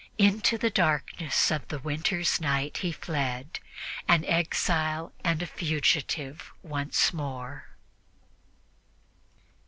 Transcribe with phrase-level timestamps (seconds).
[0.17, 3.59] Into the darkness of the winter's night he fled,
[4.07, 7.67] an exile and a fugitive once more.